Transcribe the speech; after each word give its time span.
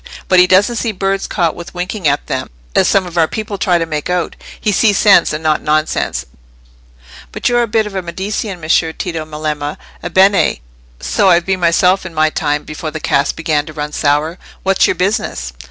But 0.27 0.39
he 0.39 0.47
doesn't 0.47 0.77
see 0.77 0.93
birds 0.93 1.27
caught 1.27 1.53
with 1.53 1.75
winking 1.75 2.07
at 2.07 2.25
them, 2.25 2.49
as 2.75 2.87
some 2.87 3.05
of 3.05 3.19
our 3.19 3.27
people 3.27 3.59
try 3.59 3.77
to 3.77 3.85
make 3.85 4.09
out. 4.09 4.35
He 4.59 4.71
sees 4.71 4.97
sense, 4.97 5.31
and 5.31 5.43
not 5.43 5.61
nonsense. 5.61 6.25
But 7.31 7.47
you're 7.47 7.61
a 7.61 7.67
bit 7.67 7.85
of 7.85 7.93
a 7.93 8.01
Medicean, 8.01 8.59
Messer 8.59 8.93
Tito 8.93 9.25
Melema. 9.25 9.77
Ebbene! 10.03 10.57
so 10.99 11.29
I've 11.29 11.45
been 11.45 11.59
myself 11.59 12.03
in 12.03 12.15
my 12.15 12.31
time, 12.31 12.63
before 12.63 12.89
the 12.89 12.99
cask 12.99 13.35
began 13.35 13.67
to 13.67 13.73
run 13.73 13.91
sour. 13.91 14.39
What's 14.63 14.87
your 14.87 14.95
business?" 14.95 15.53